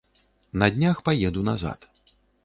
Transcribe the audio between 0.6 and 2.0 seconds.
На днях паеду назад.